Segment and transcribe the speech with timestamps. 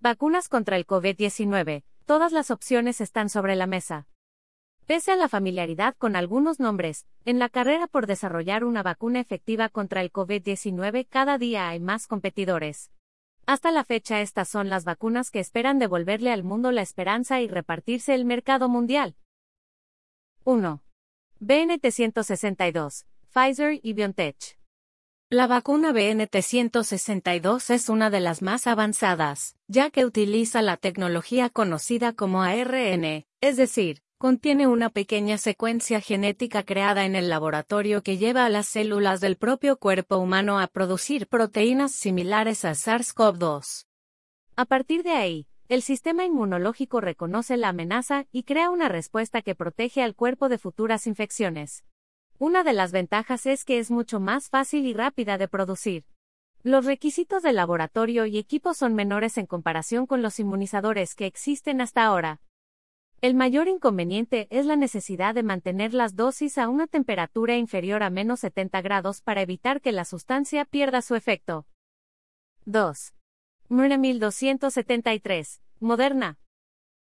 [0.00, 1.82] Vacunas contra el COVID-19.
[2.06, 4.06] Todas las opciones están sobre la mesa.
[4.86, 9.68] Pese a la familiaridad con algunos nombres, en la carrera por desarrollar una vacuna efectiva
[9.68, 12.92] contra el COVID-19 cada día hay más competidores.
[13.44, 17.48] Hasta la fecha estas son las vacunas que esperan devolverle al mundo la esperanza y
[17.48, 19.16] repartirse el mercado mundial.
[20.44, 20.80] 1.
[21.40, 24.57] BNT162, Pfizer y BioNTech.
[25.30, 32.14] La vacuna BNT162 es una de las más avanzadas, ya que utiliza la tecnología conocida
[32.14, 38.46] como ARN, es decir, contiene una pequeña secuencia genética creada en el laboratorio que lleva
[38.46, 43.84] a las células del propio cuerpo humano a producir proteínas similares a SARS-CoV-2.
[44.56, 49.54] A partir de ahí, el sistema inmunológico reconoce la amenaza y crea una respuesta que
[49.54, 51.84] protege al cuerpo de futuras infecciones.
[52.40, 56.04] Una de las ventajas es que es mucho más fácil y rápida de producir.
[56.62, 61.80] Los requisitos de laboratorio y equipo son menores en comparación con los inmunizadores que existen
[61.80, 62.40] hasta ahora.
[63.20, 68.10] El mayor inconveniente es la necesidad de mantener las dosis a una temperatura inferior a
[68.10, 71.66] menos 70 grados para evitar que la sustancia pierda su efecto.
[72.66, 73.14] 2.
[73.68, 76.38] Moderna 1273, Moderna.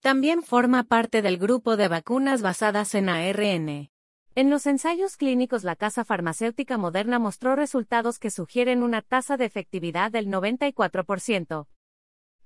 [0.00, 3.90] También forma parte del grupo de vacunas basadas en ARN.
[4.38, 9.44] En los ensayos clínicos la casa farmacéutica Moderna mostró resultados que sugieren una tasa de
[9.44, 11.66] efectividad del 94%.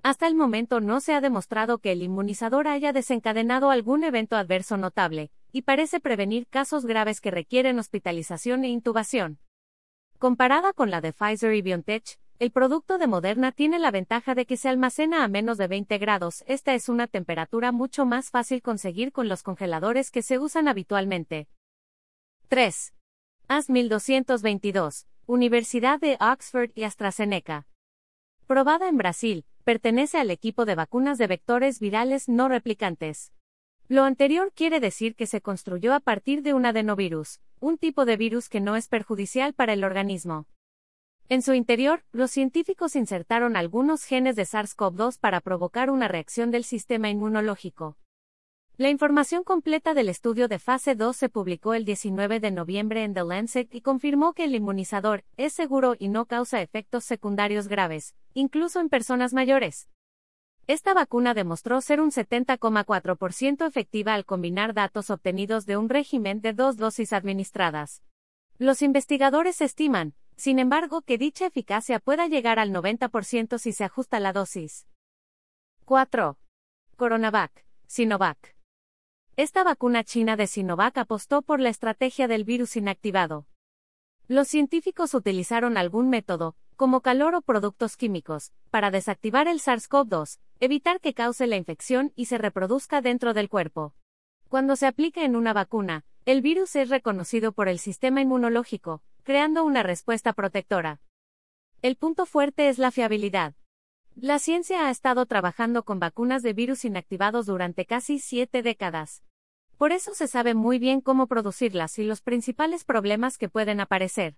[0.01, 4.75] Hasta el momento no se ha demostrado que el inmunizador haya desencadenado algún evento adverso
[4.75, 9.37] notable, y parece prevenir casos graves que requieren hospitalización e intubación.
[10.17, 14.47] Comparada con la de Pfizer y BioNTech, el producto de Moderna tiene la ventaja de
[14.47, 16.43] que se almacena a menos de 20 grados.
[16.47, 21.47] Esta es una temperatura mucho más fácil conseguir con los congeladores que se usan habitualmente.
[22.53, 22.93] 3.
[23.47, 27.65] AS 1222, Universidad de Oxford y AstraZeneca.
[28.45, 33.33] Probada en Brasil, pertenece al equipo de vacunas de vectores virales no replicantes.
[33.87, 38.17] Lo anterior quiere decir que se construyó a partir de un adenovirus, un tipo de
[38.17, 40.45] virus que no es perjudicial para el organismo.
[41.29, 46.65] En su interior, los científicos insertaron algunos genes de SARS-CoV-2 para provocar una reacción del
[46.65, 47.97] sistema inmunológico.
[48.75, 53.13] La información completa del estudio de fase 2 se publicó el 19 de noviembre en
[53.13, 58.15] The Lancet y confirmó que el inmunizador es seguro y no causa efectos secundarios graves,
[58.33, 59.89] incluso en personas mayores.
[60.65, 66.53] Esta vacuna demostró ser un 70,4% efectiva al combinar datos obtenidos de un régimen de
[66.53, 68.01] dos dosis administradas.
[68.57, 74.19] Los investigadores estiman, sin embargo, que dicha eficacia pueda llegar al 90% si se ajusta
[74.19, 74.87] la dosis.
[75.85, 76.39] 4.
[76.95, 78.53] Coronavac, Sinovac.
[79.35, 83.47] Esta vacuna china de Sinovac apostó por la estrategia del virus inactivado.
[84.27, 90.99] Los científicos utilizaron algún método, como calor o productos químicos, para desactivar el SARS-CoV-2, evitar
[90.99, 93.95] que cause la infección y se reproduzca dentro del cuerpo.
[94.49, 99.65] Cuando se aplica en una vacuna, el virus es reconocido por el sistema inmunológico, creando
[99.65, 101.01] una respuesta protectora.
[101.81, 103.55] El punto fuerte es la fiabilidad.
[104.15, 109.23] La ciencia ha estado trabajando con vacunas de virus inactivados durante casi siete décadas.
[109.77, 114.37] Por eso se sabe muy bien cómo producirlas y los principales problemas que pueden aparecer.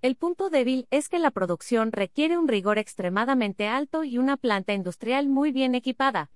[0.00, 4.72] El punto débil es que la producción requiere un rigor extremadamente alto y una planta
[4.74, 6.30] industrial muy bien equipada.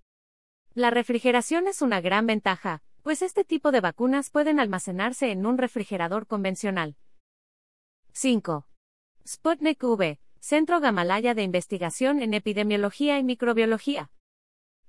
[0.74, 5.58] La refrigeración es una gran ventaja, pues este tipo de vacunas pueden almacenarse en un
[5.58, 6.96] refrigerador convencional.
[8.12, 8.66] 5.
[9.26, 14.10] Sputnik V, Centro Gamalaya de Investigación en Epidemiología y Microbiología.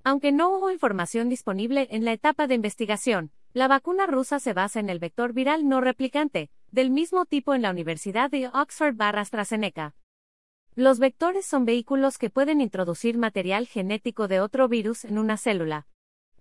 [0.04, 4.80] Aunque no hubo información disponible en la etapa de investigación, la vacuna rusa se basa
[4.80, 9.22] en el vector viral no replicante, del mismo tipo en la Universidad de Oxford barra
[9.22, 9.94] AstraZeneca.
[10.76, 15.88] Los vectores son vehículos que pueden introducir material genético de otro virus en una célula.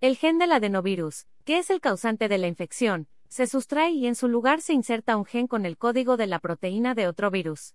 [0.01, 4.15] El gen del adenovirus, que es el causante de la infección, se sustrae y en
[4.15, 7.73] su lugar se inserta un gen con el código de la proteína de otro virus.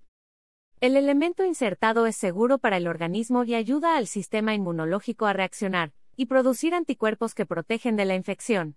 [0.80, 5.92] El elemento insertado es seguro para el organismo y ayuda al sistema inmunológico a reaccionar
[6.16, 8.76] y producir anticuerpos que protegen de la infección.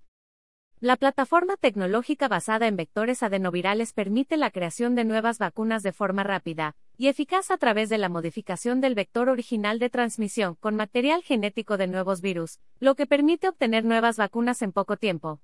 [0.80, 6.24] La plataforma tecnológica basada en vectores adenovirales permite la creación de nuevas vacunas de forma
[6.24, 11.24] rápida y eficaz a través de la modificación del vector original de transmisión con material
[11.24, 15.42] genético de nuevos virus, lo que permite obtener nuevas vacunas en poco tiempo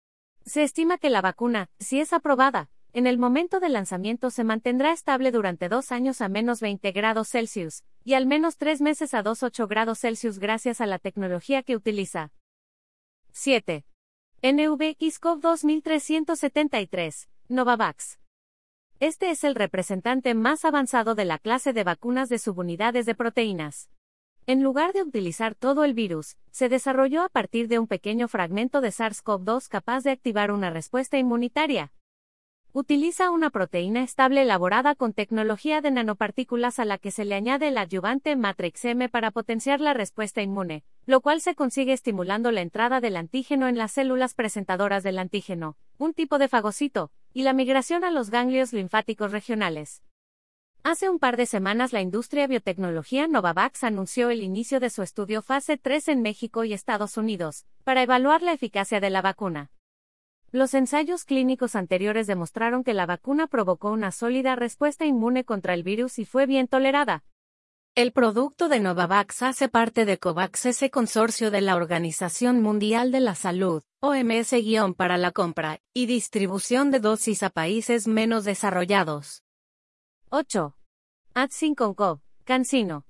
[0.46, 4.92] Se estima que la vacuna, si es aprobada, en el momento del lanzamiento se mantendrá
[4.92, 9.22] estable durante dos años a menos 20 grados Celsius, y al menos tres meses a
[9.22, 12.32] 2,8 grados Celsius gracias a la tecnología que utiliza.
[13.32, 13.84] 7.
[14.42, 18.18] NVXCOV 2373, Novavax.
[18.98, 23.90] Este es el representante más avanzado de la clase de vacunas de subunidades de proteínas.
[24.46, 28.80] En lugar de utilizar todo el virus, se desarrolló a partir de un pequeño fragmento
[28.80, 31.92] de SARS-CoV-2 capaz de activar una respuesta inmunitaria.
[32.72, 37.66] Utiliza una proteína estable elaborada con tecnología de nanopartículas a la que se le añade
[37.66, 42.60] el adyuvante Matrix M para potenciar la respuesta inmune, lo cual se consigue estimulando la
[42.60, 47.54] entrada del antígeno en las células presentadoras del antígeno, un tipo de fagocito, y la
[47.54, 50.04] migración a los ganglios linfáticos regionales.
[50.84, 55.42] Hace un par de semanas la industria biotecnología Novavax anunció el inicio de su estudio
[55.42, 59.72] fase 3 en México y Estados Unidos, para evaluar la eficacia de la vacuna.
[60.52, 65.84] Los ensayos clínicos anteriores demostraron que la vacuna provocó una sólida respuesta inmune contra el
[65.84, 67.22] virus y fue bien tolerada.
[67.94, 73.20] El producto de Novavax hace parte de COVAX, ese consorcio de la Organización Mundial de
[73.20, 79.44] la Salud, OMS- para la compra y distribución de dosis a países menos desarrollados.
[80.30, 80.76] 8.
[81.34, 83.06] Ad5 Cancino.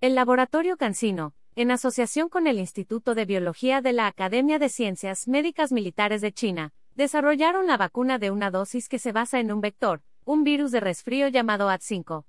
[0.00, 5.28] El laboratorio Cancino, en asociación con el Instituto de Biología de la Academia de Ciencias
[5.28, 9.60] Médicas Militares de China, desarrollaron la vacuna de una dosis que se basa en un
[9.60, 12.24] vector, un virus de resfrío llamado AD5.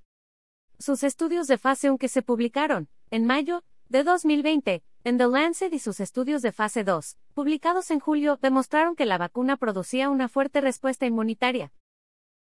[0.78, 5.74] Sus estudios de fase 1 que se publicaron, en mayo de 2020, en The Lancet
[5.74, 10.30] y sus estudios de fase 2, publicados en julio, demostraron que la vacuna producía una
[10.30, 11.72] fuerte respuesta inmunitaria.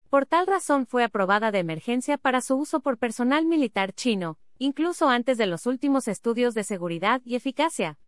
[0.10, 5.10] Por tal razón fue aprobada de emergencia para su uso por personal militar chino, incluso
[5.10, 8.00] antes de los últimos estudios de seguridad y eficacia.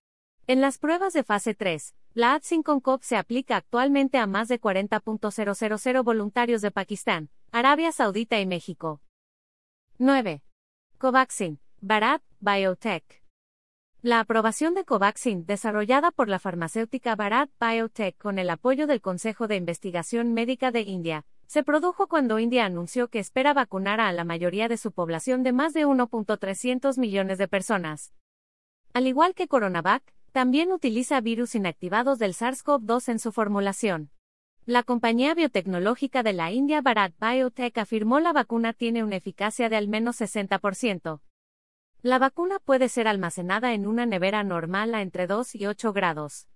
[0.48, 6.04] En las pruebas de fase 3, la AD5 se aplica actualmente a más de 40.000
[6.04, 9.02] voluntarios de Pakistán, Arabia Saudita y México.
[9.98, 10.44] 9.
[10.98, 13.04] Covaxin, Bharat Biotech.
[14.02, 19.50] La aprobación de Covaxin, desarrollada por la farmacéutica Bharat Biotech con el apoyo del Consejo
[19.50, 24.24] de Investigación Médica de India, se produjo cuando India anunció que espera vacunar a la
[24.24, 28.14] mayoría de su población de más de 1.300 millones de personas.
[28.94, 34.10] Al igual que Coronavac, también utiliza virus inactivados del SARS-CoV-2 en su formulación.
[34.66, 39.76] La compañía biotecnológica de la India Bharat Biotech afirmó la vacuna tiene una eficacia de
[39.76, 41.22] al menos 60%.
[42.02, 46.48] La vacuna puede ser almacenada en una nevera normal a entre 2 y 8 grados.